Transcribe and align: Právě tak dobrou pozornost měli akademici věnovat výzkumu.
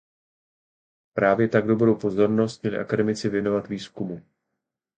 Právě 1.13 1.47
tak 1.47 1.67
dobrou 1.67 1.95
pozornost 1.95 2.63
měli 2.63 2.77
akademici 2.77 3.29
věnovat 3.29 3.67
výzkumu. 3.69 4.21